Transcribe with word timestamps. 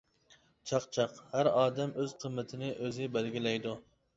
چاقچاق 0.69 1.19
ھە 1.35 1.45
ئادەم 1.51 1.93
ئۆز 1.99 2.15
قىممىتىنى 2.25 2.73
ئۆزى 2.81 3.11
بەلگىلەيدۇ. 3.19 3.79